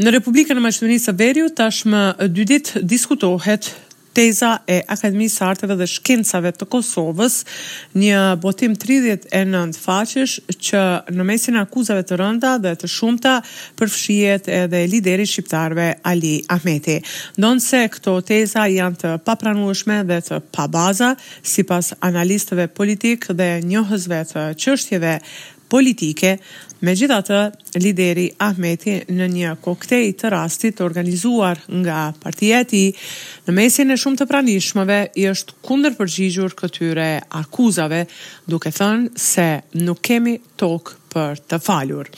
[0.00, 3.74] Në Republikën e Maqedonisë së Veriut tashmë dy ditë diskutohet
[4.16, 7.38] teza e Akademisë së Arteve dhe Shkencave të Kosovës,
[7.96, 10.34] një botim 39 faqesh
[10.68, 10.82] që
[11.16, 13.38] në mesin akuzave të rënda dhe të shumta
[13.80, 16.98] përfshihet edhe lideri shqiptarve Ali Ahmeti.
[17.40, 24.44] Ndonse këto teza janë të papranueshme dhe të pabaza sipas analistëve politikë dhe njohësve të
[24.60, 25.14] çështjeve
[25.72, 26.34] politike,
[26.84, 27.38] me gjitha të
[27.82, 32.84] lideri Ahmeti në një koktej të rastit organizuar nga partijeti
[33.46, 37.08] në mesin e shumë të pranishmëve i është kunder përgjigjur këtyre
[37.40, 38.02] akuzave
[38.50, 39.46] duke thënë se
[39.86, 42.10] nuk kemi tokë për të falur.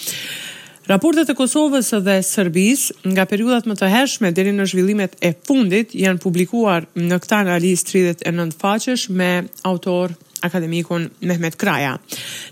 [0.84, 5.94] Raportet e Kosovës dhe Sërbis nga periudat më të hershme dheri në zhvillimet e fundit
[6.00, 9.30] janë publikuar në këta nga list 39 faqesh me
[9.70, 10.12] autor
[10.44, 11.94] akademikun Mehmet Kraja.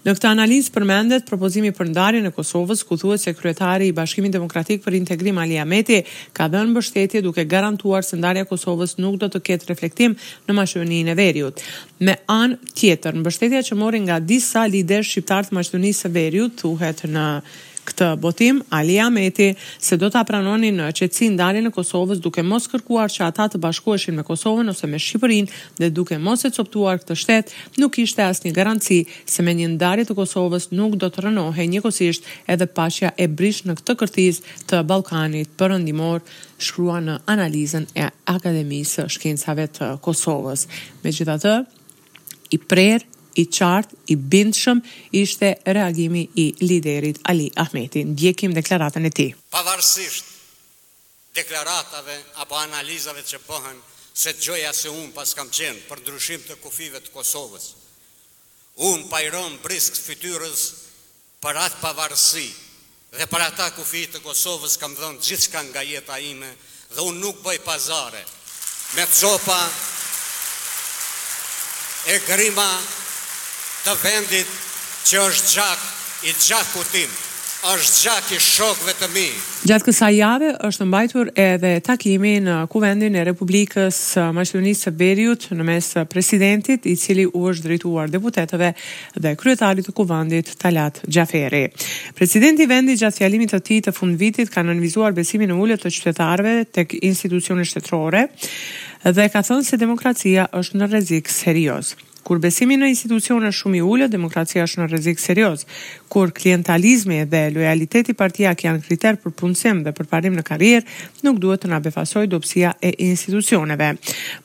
[0.04, 4.32] Në këtë analizë përmendet propozimi për ndarjen e Kosovës, ku thuhet se kryetari i Bashkimit
[4.34, 6.00] Demokratik për Integrim Ali Ahmeti
[6.36, 10.16] ka dhënë mbështetje duke garantuar se ndarja e Kosovës nuk do të ketë reflektim
[10.48, 11.64] në Maqedoninë e Veriut.
[12.02, 17.06] Me anë tjetër, mbështetja që mori nga disa lider shqiptartë të e së Veriut thuhet
[17.12, 17.26] në
[17.88, 19.50] këtë botim, Alia Meti,
[19.82, 23.60] se do të apranoni në qëtësi ndari në Kosovës duke mos kërkuar që ata të
[23.62, 25.48] bashkueshin me Kosovën ose me Shqipërin
[25.80, 29.00] dhe duke mos e coptuar këtë shtetë, nuk ishte asë një garanci
[29.32, 33.64] se me një ndarje të Kosovës nuk do të rënohe njëkosisht edhe paqja e brish
[33.66, 36.22] në këtë kërtiz të Balkanit përëndimor
[36.62, 40.66] shkrua në analizën e Akademisë Shkencave të Kosovës.
[41.02, 41.56] Me gjitha të,
[42.54, 43.08] i prerë
[43.40, 44.80] i qartë, i bindshëm,
[45.16, 48.02] ishte reagimi i liderit Ali Ahmeti.
[48.04, 49.28] Ndjekim deklaratën e ti.
[49.52, 50.30] Pavarësisht
[51.36, 53.78] deklaratave apo analizave që bëhen
[54.22, 57.70] se gjoja se unë pas kam qenë për ndryshim të kufive të Kosovës,
[58.84, 60.66] unë pajron brisk fytyrës
[61.42, 62.50] për atë pavarësi
[63.16, 66.48] dhe për ata kufi të Kosovës kam dhënë gjithë shka nga jeta ime
[66.94, 68.20] dhe unë nuk bëj pazare
[68.98, 69.58] me copa
[72.06, 72.70] e e grima
[73.82, 74.50] të vendit
[75.10, 75.80] që është gjak
[76.30, 77.10] i gjak tim,
[77.72, 79.24] është gjak i shokve të mi.
[79.66, 83.98] Gjatë kësa jave është mbajtur edhe takimi në kuvendin e Republikës
[84.36, 88.70] Maqedonisë Berjut në mes presidentit i cili u është drejtuar deputetëve
[89.24, 91.64] dhe kryetarit të kuvendit Talat Gjaferi.
[92.18, 95.94] Presidenti vendi gjatë fjalimit të ti të fund vitit ka nënvizuar besimin e ullet të
[95.98, 98.26] qytetarve të institucionit shtetërore,
[99.10, 101.96] dhe ka thënë se demokracia është në rrezik serioz.
[102.22, 105.64] Kur besimi në institucione është shumë i ulët, demokracia është në rrezik serioz.
[106.12, 110.84] Kur klientalizmi dhe lojaliteti partiak janë kriter për punësim dhe për parim në karrierë,
[111.26, 113.88] nuk duhet të na dopsia dobësia e institucioneve.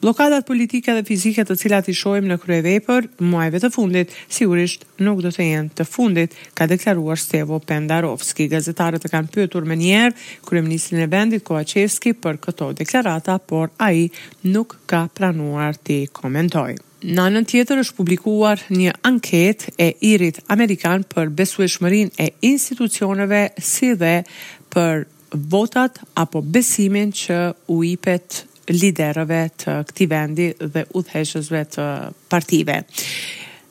[0.02, 5.22] Blokadat politike dhe fizike të cilat i shohim në kryevepër muajve të fundit sigurisht nuk
[5.22, 8.50] do të jenë të fundit, ka deklaruar Stevo Pendarovski.
[8.56, 10.18] Gazetarët e kanë pyetur më njëherë
[10.50, 14.08] kryeministin e vendit Koachevski për këto deklarata, por ai
[14.52, 16.76] nuk ka pranuar të komentoj.
[17.08, 23.92] Në anën tjetër është publikuar një anket e irit Amerikan për besueshmërin e institucioneve si
[24.00, 24.16] dhe
[24.74, 25.06] për
[25.52, 27.38] votat apo besimin që
[27.76, 28.44] u ipet
[28.74, 31.88] liderëve të këti vendi dhe udheshësve të
[32.32, 32.80] partive.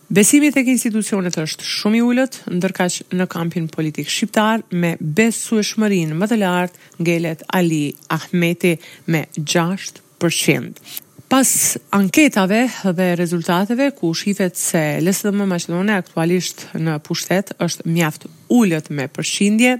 [0.08, 6.14] Besimit e institucionet është shumë i ullët, ndërka që në kampin politik shqiptar, me besueshmërin
[6.20, 8.76] më të lartë ngelet Ali Ahmeti
[9.10, 10.05] me 6%.
[11.28, 12.62] Pas anketave
[12.96, 18.26] dhe rezultateve ku shifet se LSDM Macedone aktualisht në pushtet është mjaft
[18.56, 19.76] ullët me përshindje,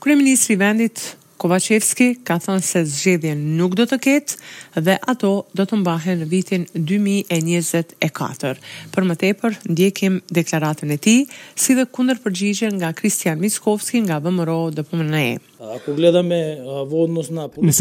[0.00, 1.02] Kryeministri vendit
[1.36, 6.26] Kovacevski ka thënë se zgjedhje nuk do të ketë dhe ato do të mbahen në
[6.30, 8.56] vitin 2024.
[8.94, 11.16] Për më tepër, ndjekim deklaratën e ti,
[11.54, 15.28] si dhe kunder përgjigje nga Kristian Miskovski nga Vëmëro dhe përmën e e.
[15.66, 15.94] Nëse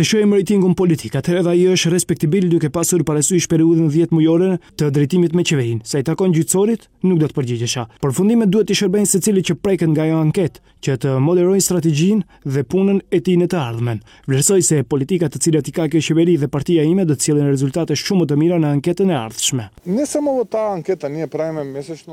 [0.08, 3.88] shë e më rejtingon politik, atëre dhe i është respektibil duke pasur paresu i shperiudin
[3.92, 4.50] 10 mujore
[4.80, 7.84] të drejtimit me qeverin, sa i takon gjithësorit, nuk do të përgjigje sha.
[8.04, 10.54] Për fundime duhet i shërbenjë se cili që prejken nga jo anket,
[10.88, 14.00] që të moderojnë strategjin dhe punën e ti në të ardhmen.
[14.28, 17.48] Vlerësoj se politikat të cilat i ka kjo qeveri dhe partia ime do të cilin
[17.50, 19.68] rezultate shumë të mira në anketën e ardhshme.
[19.86, 21.66] Në se më vëta anketa një prajme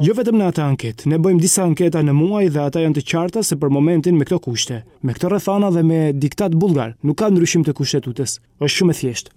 [0.07, 3.05] Jo vetëm në ata anket, ne bëjmë disa anketa në muaj dhe ata janë të
[3.13, 4.83] qarta se për momentin me këto kushte.
[5.03, 9.01] Me këto rëthana dhe me diktat bulgar, nuk ka ndryshim të kushtetutës, është shumë e
[9.03, 9.33] thjeshtë.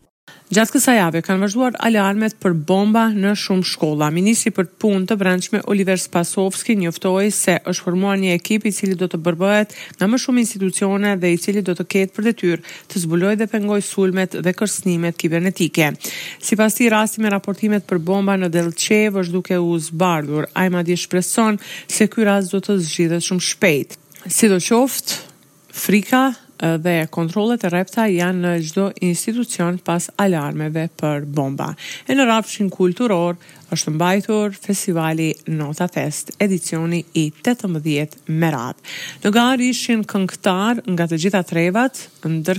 [0.54, 4.08] Gjatë kësa jave, kanë vazhduar alarmet për bomba në shumë shkolla.
[4.14, 8.98] Ministri për punë të brendshme Oliver Spasovski njoftoj se është formuar një ekip i cili
[9.00, 12.64] do të bërbëhet nga më shumë institucione dhe i cili do të ketë për detyr
[12.92, 15.90] të zbuloj dhe pengoj sulmet dhe kërsnimet kibernetike.
[16.46, 20.66] Si pas ti rasti me raportimet për bomba në Delqev është duke u zbardhur, a
[20.70, 21.58] i ma di shpreson
[21.90, 23.98] se ky rast do të zgjidhet shumë shpejt.
[24.30, 25.22] Si do qoftë,
[25.76, 26.26] frika
[26.78, 31.74] dhe kontrolet e repta janë në gjdo institucion pas alarmeve për bomba.
[32.08, 33.36] E në rapshin kulturor
[33.74, 38.80] është mbajtur festivali Nota Fest, edicioni i 18 Merat.
[39.24, 42.56] Në garë ishin këngëtar nga të gjitha trevat, në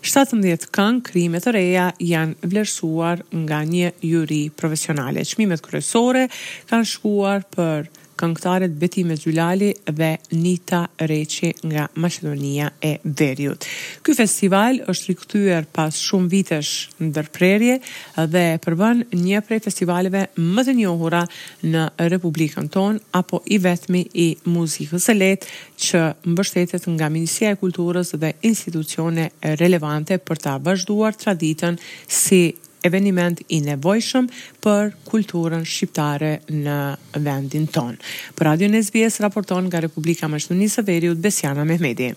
[0.00, 5.26] 17 këngë krimet të reja janë vlerësuar nga një juri profesionale.
[5.28, 6.24] Qmimet kërësore
[6.70, 7.90] kanë shkuar për
[8.20, 13.64] këngëtarët Beti me Gjulali dhe Nita Reqi nga Macedonia e Veriut.
[14.04, 17.76] Ky festival është rikthyer pas shumë vitesh në dërprerje
[18.34, 20.24] dhe përbën një prej festivalive
[20.56, 21.22] më të njohura
[21.64, 25.54] në Republikën ton, apo i vetmi i muzikës e letë
[25.88, 26.02] që
[26.34, 29.30] mbështetet nga Ministria e Kulturës dhe institucione
[29.62, 31.78] relevante për ta vazhduar traditën
[32.10, 32.44] si
[32.88, 34.28] eveniment i nevojshëm
[34.64, 36.78] për kulturën shqiptare në
[37.26, 37.96] vendin ton.
[38.36, 42.12] Për Radio Nesbjes, raporton nga Republika Mështunisa Veriut, Besiana Mehmedi.